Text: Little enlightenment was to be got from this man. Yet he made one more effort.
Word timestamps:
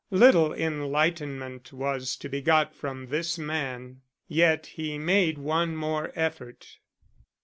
Little 0.09 0.51
enlightenment 0.51 1.71
was 1.71 2.15
to 2.15 2.27
be 2.27 2.41
got 2.41 2.73
from 2.73 3.09
this 3.09 3.37
man. 3.37 4.01
Yet 4.27 4.65
he 4.65 4.97
made 4.97 5.37
one 5.37 5.75
more 5.75 6.11
effort. 6.15 6.79